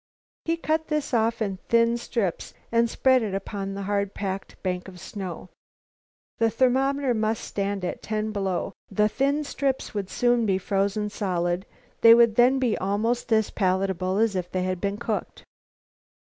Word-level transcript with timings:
He 0.45 0.57
cut 0.57 0.87
this 0.87 1.13
off 1.13 1.43
in 1.43 1.57
thin 1.69 1.95
strips 1.95 2.55
and 2.71 2.89
spread 2.89 3.21
it 3.21 3.35
upon 3.35 3.77
a 3.77 3.83
hard 3.83 4.15
packed 4.15 4.55
bank 4.63 4.87
of 4.87 4.99
snow. 4.99 5.49
The 6.39 6.49
thermometer 6.49 7.13
must 7.13 7.43
stand 7.43 7.85
at 7.85 8.01
ten 8.01 8.31
below. 8.31 8.73
The 8.89 9.07
thin 9.07 9.43
strips 9.43 9.93
would 9.93 10.09
soon 10.09 10.47
be 10.47 10.57
frozen 10.57 11.11
solid. 11.11 11.67
They 12.01 12.15
would 12.15 12.33
then 12.33 12.57
be 12.57 12.75
almost 12.79 13.31
as 13.31 13.51
palatable 13.51 14.17
as 14.17 14.35
if 14.35 14.49
they 14.51 14.63
had 14.63 14.81
been 14.81 14.97
cooked. 14.97 15.43